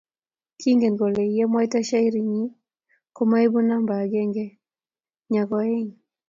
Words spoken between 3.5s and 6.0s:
numba akenge nya koeng